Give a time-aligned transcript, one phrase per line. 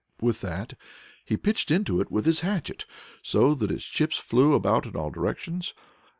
[0.19, 0.73] With that
[1.23, 2.87] he pitched into it with his hatchet,
[3.21, 5.75] so that its chips flew about in all directions.